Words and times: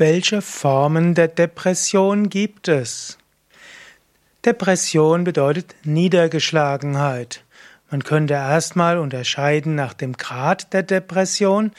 Welche 0.00 0.42
Formen 0.42 1.16
der 1.16 1.26
Depression 1.26 2.28
gibt 2.28 2.68
es? 2.68 3.18
Depression 4.44 5.24
bedeutet 5.24 5.74
Niedergeschlagenheit. 5.82 7.42
Man 7.90 8.04
könnte 8.04 8.34
erstmal 8.34 8.98
unterscheiden 8.98 9.74
nach 9.74 9.94
dem 9.94 10.12
Grad 10.12 10.72
der 10.72 10.84
Depression 10.84 11.72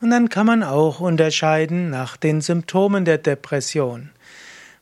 und 0.00 0.10
dann 0.10 0.28
kann 0.28 0.46
man 0.46 0.62
auch 0.62 1.00
unterscheiden 1.00 1.90
nach 1.90 2.16
den 2.16 2.42
Symptomen 2.42 3.04
der 3.04 3.18
Depression. 3.18 4.10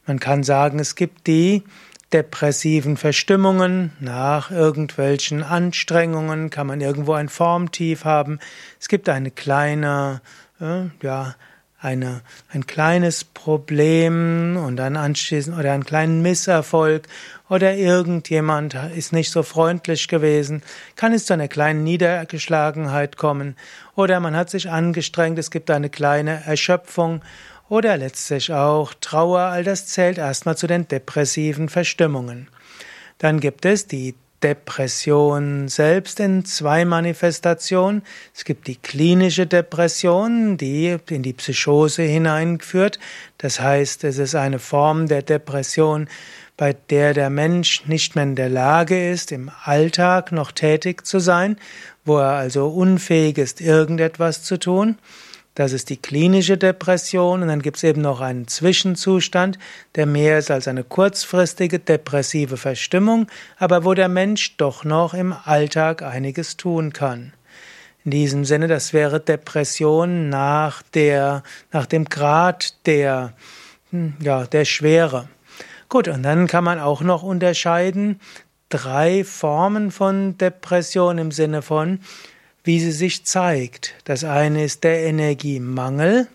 Man 0.06 0.20
kann 0.20 0.42
sagen, 0.42 0.78
es 0.78 0.94
gibt 0.94 1.26
die 1.26 1.62
depressiven 2.12 2.98
Verstimmungen, 2.98 3.92
nach 4.00 4.50
irgendwelchen 4.50 5.42
Anstrengungen 5.42 6.50
kann 6.50 6.66
man 6.66 6.82
irgendwo 6.82 7.14
ein 7.14 7.30
Formtief 7.30 8.04
haben. 8.04 8.38
Es 8.78 8.88
gibt 8.88 9.08
eine 9.08 9.30
kleine, 9.30 10.20
äh, 10.60 10.88
ja, 11.00 11.36
eine, 11.82 12.22
ein 12.48 12.66
kleines 12.66 13.24
Problem 13.24 14.56
und 14.56 14.76
dann 14.76 14.96
anschließend 14.96 15.58
oder 15.58 15.72
einen 15.72 15.84
kleinen 15.84 16.22
Misserfolg 16.22 17.08
oder 17.48 17.74
irgendjemand 17.74 18.74
ist 18.94 19.12
nicht 19.12 19.30
so 19.30 19.42
freundlich 19.42 20.06
gewesen, 20.06 20.62
kann 20.94 21.12
es 21.12 21.26
zu 21.26 21.32
einer 21.32 21.48
kleinen 21.48 21.82
Niedergeschlagenheit 21.82 23.16
kommen 23.16 23.56
oder 23.96 24.20
man 24.20 24.36
hat 24.36 24.48
sich 24.48 24.70
angestrengt, 24.70 25.38
es 25.38 25.50
gibt 25.50 25.70
eine 25.70 25.90
kleine 25.90 26.44
Erschöpfung 26.46 27.20
oder 27.68 27.96
letztlich 27.96 28.52
auch 28.52 28.94
Trauer, 29.00 29.40
all 29.40 29.64
das 29.64 29.86
zählt 29.86 30.18
erstmal 30.18 30.56
zu 30.56 30.66
den 30.66 30.86
depressiven 30.86 31.68
Verstimmungen. 31.68 32.48
Dann 33.18 33.40
gibt 33.40 33.64
es 33.64 33.86
die 33.86 34.14
Depression 34.42 35.68
selbst 35.68 36.20
in 36.20 36.44
zwei 36.44 36.84
Manifestationen. 36.84 38.02
Es 38.34 38.44
gibt 38.44 38.66
die 38.66 38.76
klinische 38.76 39.46
Depression, 39.46 40.56
die 40.56 40.96
in 41.08 41.22
die 41.22 41.32
Psychose 41.32 42.02
hineinführt. 42.02 42.98
Das 43.38 43.60
heißt, 43.60 44.04
es 44.04 44.18
ist 44.18 44.34
eine 44.34 44.58
Form 44.58 45.08
der 45.08 45.22
Depression, 45.22 46.08
bei 46.56 46.74
der 46.90 47.14
der 47.14 47.30
Mensch 47.30 47.86
nicht 47.86 48.14
mehr 48.14 48.24
in 48.24 48.36
der 48.36 48.48
Lage 48.48 49.10
ist, 49.10 49.32
im 49.32 49.50
Alltag 49.64 50.32
noch 50.32 50.52
tätig 50.52 51.06
zu 51.06 51.18
sein, 51.18 51.56
wo 52.04 52.18
er 52.18 52.32
also 52.32 52.68
unfähig 52.68 53.38
ist, 53.38 53.60
irgendetwas 53.60 54.42
zu 54.42 54.58
tun. 54.58 54.98
Das 55.54 55.72
ist 55.72 55.90
die 55.90 55.98
klinische 55.98 56.56
Depression 56.56 57.42
und 57.42 57.48
dann 57.48 57.60
gibt 57.60 57.76
es 57.76 57.82
eben 57.82 58.00
noch 58.00 58.22
einen 58.22 58.48
Zwischenzustand, 58.48 59.58
der 59.96 60.06
mehr 60.06 60.38
ist 60.38 60.50
als 60.50 60.66
eine 60.66 60.82
kurzfristige 60.82 61.78
depressive 61.78 62.56
Verstimmung, 62.56 63.26
aber 63.58 63.84
wo 63.84 63.92
der 63.92 64.08
Mensch 64.08 64.56
doch 64.56 64.84
noch 64.84 65.12
im 65.12 65.34
Alltag 65.44 66.02
einiges 66.02 66.56
tun 66.56 66.94
kann. 66.94 67.34
In 68.04 68.10
diesem 68.10 68.44
Sinne, 68.46 68.66
das 68.66 68.94
wäre 68.94 69.20
Depression 69.20 70.30
nach 70.30 70.82
der, 70.94 71.42
nach 71.70 71.84
dem 71.84 72.06
Grad 72.06 72.86
der, 72.86 73.34
hm, 73.90 74.14
ja, 74.20 74.46
der 74.46 74.64
Schwere. 74.64 75.28
Gut, 75.90 76.08
und 76.08 76.22
dann 76.22 76.46
kann 76.46 76.64
man 76.64 76.80
auch 76.80 77.02
noch 77.02 77.22
unterscheiden 77.22 78.18
drei 78.70 79.22
Formen 79.22 79.90
von 79.90 80.38
Depression 80.38 81.18
im 81.18 81.30
Sinne 81.30 81.60
von 81.60 82.00
wie 82.64 82.80
sie 82.80 82.92
sich 82.92 83.24
zeigt. 83.24 83.94
Das 84.04 84.24
eine 84.24 84.64
ist 84.64 84.84
der 84.84 85.02
Energiemangel, 85.02 86.28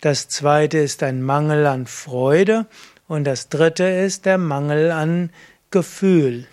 das 0.00 0.28
zweite 0.28 0.78
ist 0.78 1.02
ein 1.02 1.22
Mangel 1.22 1.66
an 1.66 1.86
Freude 1.86 2.66
und 3.08 3.24
das 3.24 3.48
dritte 3.48 3.84
ist 3.84 4.26
der 4.26 4.38
Mangel 4.38 4.90
an 4.90 5.30
Gefühl. 5.70 6.46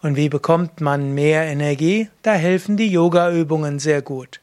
Und 0.00 0.16
wie 0.16 0.30
bekommt 0.30 0.80
man 0.80 1.12
mehr 1.12 1.42
Energie? 1.42 2.08
Da 2.22 2.32
helfen 2.32 2.78
die 2.78 2.88
Yoga-Übungen 2.88 3.78
sehr 3.78 4.00
gut. 4.00 4.40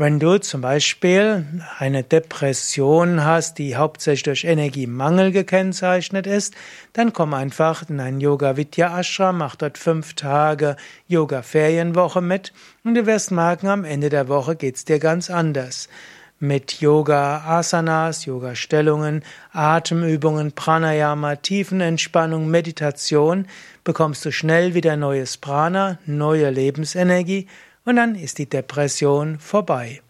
Wenn 0.00 0.18
du 0.18 0.38
zum 0.38 0.62
Beispiel 0.62 1.44
eine 1.78 2.02
Depression 2.02 3.22
hast, 3.22 3.58
die 3.58 3.76
hauptsächlich 3.76 4.22
durch 4.22 4.44
Energiemangel 4.44 5.30
gekennzeichnet 5.30 6.26
ist, 6.26 6.54
dann 6.94 7.12
komm 7.12 7.34
einfach 7.34 7.86
in 7.86 8.00
einen 8.00 8.18
Yoga 8.18 8.56
Vidya 8.56 8.98
Ashram, 8.98 9.36
mach 9.36 9.56
dort 9.56 9.76
fünf 9.76 10.14
Tage 10.14 10.76
Yoga 11.06 11.42
Ferienwoche 11.42 12.22
mit 12.22 12.54
und 12.82 12.94
du 12.94 13.04
wirst 13.04 13.30
merken, 13.30 13.66
am 13.66 13.84
Ende 13.84 14.08
der 14.08 14.28
Woche 14.28 14.56
geht's 14.56 14.86
dir 14.86 15.00
ganz 15.00 15.28
anders. 15.28 15.90
Mit 16.38 16.80
Yoga 16.80 17.42
Asanas, 17.46 18.24
Yoga 18.24 18.54
Stellungen, 18.54 19.22
Atemübungen, 19.52 20.52
Pranayama, 20.52 21.36
Tiefenentspannung, 21.36 22.48
Meditation 22.48 23.46
bekommst 23.84 24.24
du 24.24 24.32
schnell 24.32 24.72
wieder 24.72 24.96
neues 24.96 25.36
Prana, 25.36 25.98
neue 26.06 26.48
Lebensenergie 26.48 27.48
und 27.84 27.96
dann 27.96 28.14
ist 28.14 28.38
die 28.38 28.48
Depression 28.48 29.38
vorbei. 29.38 30.00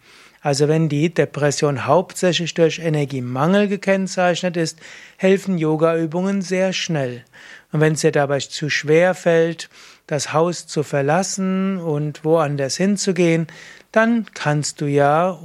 Also 0.43 0.69
wenn 0.69 0.89
die 0.89 1.13
Depression 1.13 1.87
hauptsächlich 1.87 2.55
durch 2.55 2.79
Energiemangel 2.79 3.69
gekennzeichnet 3.69 4.57
ist, 4.57 4.79
helfen 5.19 5.59
Yogaübungen 5.59 6.41
sehr 6.41 6.73
schnell. 6.73 7.25
Und 7.73 7.81
wenn 7.81 7.93
es 7.93 8.01
dir 8.01 8.13
dabei 8.13 8.39
zu 8.39 8.71
schwer 8.71 9.15
fällt, 9.15 9.69
das 10.07 10.33
Haus 10.33 10.67
zu 10.67 10.83
verlassen 10.83 11.79
und 11.79 12.25
woanders 12.25 12.77
hinzugehen, 12.77 13.49
dann 13.93 14.27
kannst 14.33 14.81
du 14.81 14.87
ja 14.87 15.39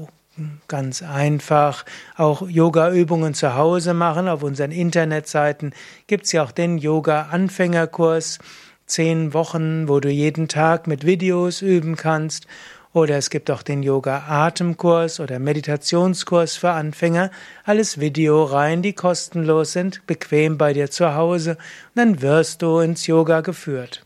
ganz 0.68 1.02
einfach 1.02 1.86
auch 2.16 2.48
Yoga-Übungen 2.48 3.34
zu 3.34 3.56
Hause 3.56 3.94
machen. 3.94 4.28
Auf 4.28 4.44
unseren 4.44 4.72
Internetseiten 4.72 5.74
gibt 6.08 6.26
es 6.26 6.32
ja 6.32 6.44
auch 6.44 6.52
den 6.52 6.78
Yoga-Anfängerkurs 6.78 8.40
zehn 8.86 9.34
Wochen, 9.34 9.88
wo 9.88 10.00
du 10.00 10.10
jeden 10.10 10.48
Tag 10.48 10.88
mit 10.88 11.06
Videos 11.06 11.62
üben 11.62 11.96
kannst. 11.96 12.48
Oder 12.94 13.18
es 13.18 13.30
gibt 13.30 13.52
auch 13.52 13.62
den 13.62 13.84
Yoga-Atemkurs 13.84 15.20
oder 15.20 15.38
Meditationskurs 15.38 16.56
für 16.56 16.72
Anfänger. 16.72 17.30
Alles 17.66 18.00
Videoreihen, 18.00 18.82
die 18.82 18.94
kostenlos 18.94 19.74
sind, 19.74 20.08
bequem 20.08 20.58
bei 20.58 20.72
dir 20.72 20.90
zu 20.90 21.14
Hause. 21.14 21.52
Und 21.52 21.96
dann 21.96 22.22
wirst 22.22 22.62
du 22.62 22.80
ins 22.80 23.06
Yoga 23.06 23.42
geführt. 23.42 24.06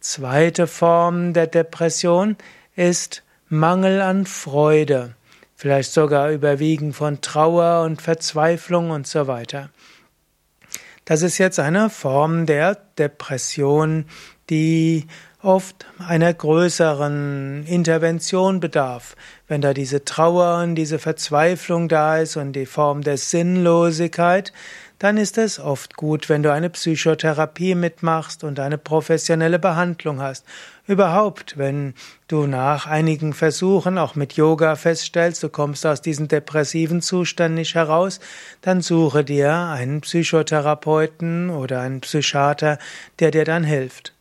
Zweite 0.00 0.66
Form 0.66 1.34
der 1.34 1.46
Depression 1.46 2.36
ist 2.74 3.22
Mangel 3.48 4.00
an 4.00 4.26
Freude. 4.26 5.14
Vielleicht 5.54 5.92
sogar 5.92 6.30
überwiegen 6.30 6.92
von 6.92 7.20
Trauer 7.20 7.84
und 7.84 8.00
Verzweiflung 8.00 8.90
und 8.90 9.06
so 9.06 9.26
weiter. 9.26 9.68
Das 11.04 11.22
ist 11.22 11.38
jetzt 11.38 11.58
eine 11.58 11.90
Form 11.90 12.46
der 12.46 12.76
Depression, 12.98 14.04
die 14.48 15.06
oft 15.42 15.86
einer 15.98 16.32
größeren 16.32 17.64
Intervention 17.66 18.60
bedarf. 18.60 19.16
Wenn 19.48 19.60
da 19.60 19.72
diese 19.72 20.04
Trauer 20.04 20.62
und 20.62 20.74
diese 20.74 20.98
Verzweiflung 20.98 21.88
da 21.88 22.18
ist 22.18 22.36
und 22.36 22.52
die 22.52 22.66
Form 22.66 23.02
der 23.02 23.16
Sinnlosigkeit, 23.16 24.52
dann 25.00 25.16
ist 25.16 25.38
es 25.38 25.58
oft 25.58 25.96
gut, 25.96 26.28
wenn 26.28 26.42
du 26.42 26.52
eine 26.52 26.68
Psychotherapie 26.68 27.74
mitmachst 27.74 28.44
und 28.44 28.60
eine 28.60 28.76
professionelle 28.76 29.58
Behandlung 29.58 30.20
hast. 30.20 30.44
Überhaupt, 30.86 31.56
wenn 31.56 31.94
du 32.28 32.46
nach 32.46 32.86
einigen 32.86 33.32
Versuchen 33.32 33.96
auch 33.96 34.14
mit 34.14 34.34
Yoga 34.34 34.76
feststellst, 34.76 35.42
du 35.42 35.48
kommst 35.48 35.86
aus 35.86 36.02
diesem 36.02 36.28
depressiven 36.28 37.00
Zustand 37.00 37.54
nicht 37.54 37.74
heraus, 37.74 38.20
dann 38.60 38.82
suche 38.82 39.24
dir 39.24 39.54
einen 39.54 40.02
Psychotherapeuten 40.02 41.48
oder 41.48 41.80
einen 41.80 42.02
Psychiater, 42.02 42.78
der 43.20 43.30
dir 43.30 43.46
dann 43.46 43.64
hilft. 43.64 44.12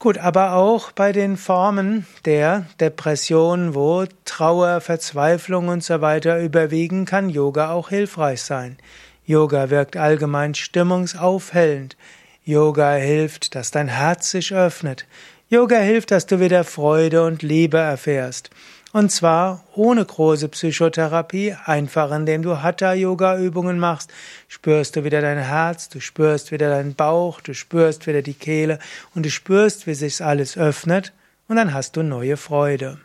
Gut, 0.00 0.18
aber 0.18 0.54
auch 0.54 0.90
bei 0.90 1.12
den 1.12 1.36
Formen 1.36 2.06
der 2.24 2.66
Depression, 2.80 3.76
wo 3.76 4.04
Trauer, 4.24 4.80
Verzweiflung 4.80 5.68
und 5.68 5.84
so 5.84 6.00
weiter 6.00 6.40
überwiegen, 6.40 7.04
kann 7.04 7.30
Yoga 7.30 7.70
auch 7.70 7.90
hilfreich 7.90 8.42
sein. 8.42 8.78
Yoga 9.26 9.70
wirkt 9.70 9.96
allgemein 9.96 10.54
stimmungsaufhellend. 10.54 11.96
Yoga 12.44 12.92
hilft, 12.94 13.54
dass 13.54 13.70
dein 13.70 13.88
Herz 13.88 14.30
sich 14.30 14.52
öffnet. 14.52 15.06
Yoga 15.48 15.78
hilft, 15.78 16.10
dass 16.10 16.26
du 16.26 16.40
wieder 16.40 16.64
Freude 16.64 17.24
und 17.24 17.42
Liebe 17.42 17.78
erfährst. 17.78 18.50
Und 18.92 19.10
zwar 19.10 19.64
ohne 19.74 20.04
große 20.04 20.48
Psychotherapie, 20.48 21.56
einfach 21.64 22.12
indem 22.12 22.42
du 22.42 22.62
Hatha-Yoga-Übungen 22.62 23.78
machst, 23.78 24.10
spürst 24.46 24.94
du 24.94 25.04
wieder 25.04 25.20
dein 25.20 25.38
Herz, 25.38 25.88
du 25.88 26.00
spürst 26.00 26.52
wieder 26.52 26.68
deinen 26.68 26.94
Bauch, 26.94 27.40
du 27.40 27.54
spürst 27.54 28.06
wieder 28.06 28.22
die 28.22 28.34
Kehle 28.34 28.78
und 29.14 29.26
du 29.26 29.30
spürst, 29.30 29.86
wie 29.86 29.94
sich 29.94 30.22
alles 30.22 30.56
öffnet 30.56 31.12
und 31.48 31.56
dann 31.56 31.74
hast 31.74 31.96
du 31.96 32.02
neue 32.02 32.36
Freude. 32.36 32.98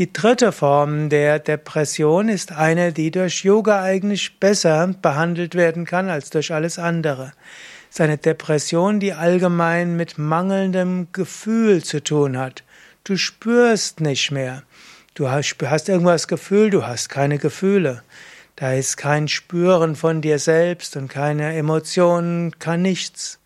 Die 0.00 0.14
dritte 0.14 0.50
Form 0.50 1.10
der 1.10 1.38
Depression 1.38 2.30
ist 2.30 2.52
eine, 2.52 2.90
die 2.90 3.10
durch 3.10 3.44
Yoga 3.44 3.82
eigentlich 3.82 4.40
besser 4.40 4.94
behandelt 5.02 5.54
werden 5.54 5.84
kann 5.84 6.08
als 6.08 6.30
durch 6.30 6.54
alles 6.54 6.78
andere. 6.78 7.34
Es 7.90 7.96
ist 7.96 8.00
eine 8.00 8.16
Depression, 8.16 8.98
die 8.98 9.12
allgemein 9.12 9.98
mit 9.98 10.16
mangelndem 10.16 11.08
Gefühl 11.12 11.84
zu 11.84 12.02
tun 12.02 12.38
hat. 12.38 12.64
Du 13.04 13.18
spürst 13.18 14.00
nicht 14.00 14.30
mehr. 14.30 14.62
Du 15.12 15.28
hast, 15.28 15.60
irgendwas 15.90 16.28
Gefühl, 16.28 16.70
du 16.70 16.86
hast 16.86 17.10
keine 17.10 17.36
Gefühle. 17.36 18.02
Da 18.56 18.72
ist 18.72 18.96
kein 18.96 19.28
Spüren 19.28 19.96
von 19.96 20.22
dir 20.22 20.38
selbst 20.38 20.96
und 20.96 21.08
keine 21.08 21.54
Emotionen, 21.54 22.58
kein 22.58 22.80
nichts. 22.80 23.39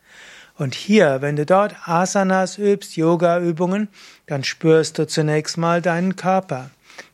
Und 0.57 0.75
hier, 0.75 1.21
wenn 1.21 1.37
du 1.37 1.45
dort 1.45 1.75
Asanas 1.85 2.59
übst, 2.59 2.97
Yoga-Übungen, 2.97 3.89
dann 4.27 4.45
spürst 4.45 4.99
du 4.99 5.07
zunächst 5.07 5.59
mal 5.59 5.83
deinen 5.83 6.15
Körper. 6.15 6.71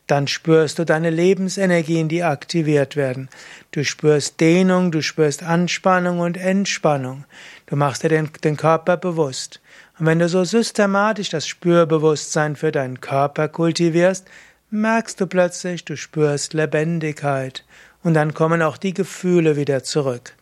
Dann 0.06 0.26
spürst 0.26 0.78
du 0.78 0.84
deine 0.84 1.08
Lebensenergien, 1.08 2.08
die 2.08 2.22
aktiviert 2.22 2.96
werden. 2.96 3.28
Du 3.70 3.84
spürst 3.84 4.40
Dehnung, 4.40 4.90
du 4.90 5.02
spürst 5.02 5.42
Anspannung 5.42 6.18
und 6.18 6.36
Entspannung. 6.36 7.24
Du 7.66 7.76
machst 7.76 8.02
dir 8.02 8.08
den, 8.08 8.28
den 8.44 8.56
Körper 8.56 8.96
bewusst. 8.96 9.60
Und 9.98 10.06
wenn 10.06 10.18
du 10.18 10.28
so 10.28 10.44
systematisch 10.44 11.30
das 11.30 11.46
Spürbewusstsein 11.46 12.56
für 12.56 12.72
deinen 12.72 13.00
Körper 13.00 13.48
kultivierst, 13.48 14.26
merkst 14.70 15.20
du 15.20 15.26
plötzlich, 15.26 15.84
du 15.84 15.96
spürst 15.96 16.54
Lebendigkeit. 16.54 17.64
Und 18.02 18.14
dann 18.14 18.34
kommen 18.34 18.62
auch 18.62 18.76
die 18.76 18.94
Gefühle 18.94 19.56
wieder 19.56 19.84
zurück. 19.84 20.34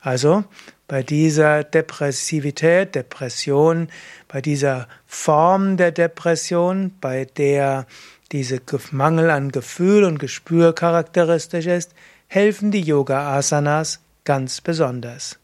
Also 0.00 0.44
bei 0.88 1.02
dieser 1.02 1.62
Depressivität, 1.62 2.94
Depression, 2.94 3.88
bei 4.28 4.40
dieser 4.40 4.88
Form 5.06 5.76
der 5.76 5.92
Depression, 5.92 6.92
bei 7.00 7.26
der 7.26 7.86
diese 8.32 8.60
Mangel 8.92 9.30
an 9.30 9.52
Gefühl 9.52 10.04
und 10.04 10.18
Gespür 10.18 10.74
charakteristisch 10.74 11.66
ist, 11.66 11.92
helfen 12.28 12.70
die 12.70 12.80
Yoga 12.80 13.36
Asanas 13.36 14.00
ganz 14.24 14.60
besonders. 14.60 15.38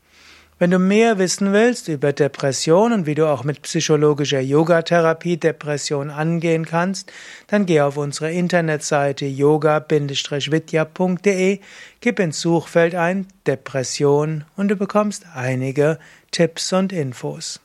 Wenn 0.59 0.71
du 0.71 0.79
mehr 0.79 1.19
wissen 1.19 1.53
willst 1.53 1.87
über 1.89 2.15
Depression 2.15 2.95
und 2.95 3.05
wie 3.05 3.15
du 3.15 3.29
auch 3.29 3.45
mit 3.45 3.61
psychologischer 3.61 4.41
Yogatherapie 4.41 5.37
Depression 5.37 6.09
angehen 6.09 6.65
kannst, 6.65 7.13
dann 7.49 7.67
geh 7.67 7.83
auf 7.83 7.99
unsere 7.99 8.33
Internetseite 8.33 9.27
yoga-vidya.de, 9.27 10.01
gib 12.01 12.19
ins 12.19 12.41
Suchfeld 12.41 12.95
ein 12.95 13.27
Depression 13.47 14.47
und 14.57 14.69
du 14.69 14.77
bekommst 14.77 15.27
einige 15.35 15.99
Tipps 16.31 16.73
und 16.73 16.91
Infos. 16.91 17.61